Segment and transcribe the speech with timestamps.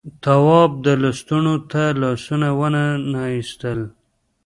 [0.23, 3.79] تواب لستونو ته لاسونه وننه ایستل.